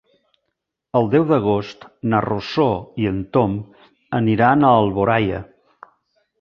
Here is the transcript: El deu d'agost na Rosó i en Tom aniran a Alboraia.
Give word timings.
El 0.99 1.09
deu 1.15 1.25
d'agost 1.31 1.85
na 2.15 2.23
Rosó 2.27 2.67
i 3.05 3.09
en 3.11 3.21
Tom 3.37 3.55
aniran 4.23 4.67
a 4.67 4.75
Alboraia. 4.83 5.47